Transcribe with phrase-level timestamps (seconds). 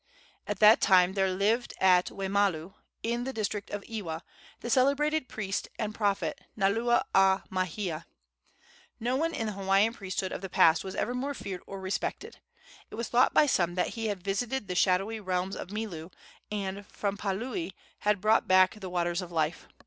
[0.47, 4.23] At that time there lived at Waimalu, in the district of Ewa,
[4.61, 8.05] the celebrated priest and prophet Naula a Maihea.
[8.99, 12.39] No one in the Hawaiian priesthood of the past was ever more feared or respected.
[12.89, 16.11] It was thought by some that he had visited the shadowy realms of Milu,
[16.51, 19.67] and from Paliuli had brought back the waters of life.